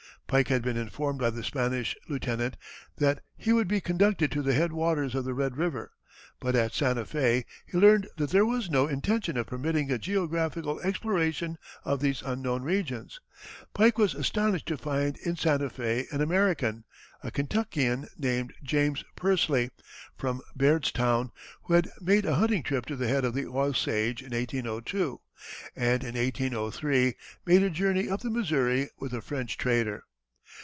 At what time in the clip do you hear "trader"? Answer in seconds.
29.57-30.05